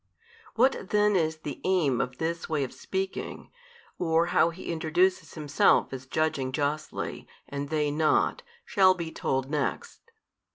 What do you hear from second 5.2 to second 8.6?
Himself as judging justly, and they not,